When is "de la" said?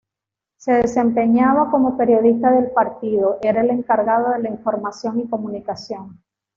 4.31-4.49